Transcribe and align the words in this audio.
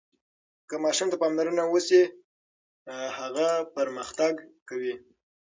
که 0.69 0.75
ماشوم 0.83 1.07
ته 1.11 1.17
پاملرنه 1.21 1.63
وشي، 1.67 2.01
هغه 3.19 3.47
پرمختګ 3.77 4.33
کوي. 4.69 4.95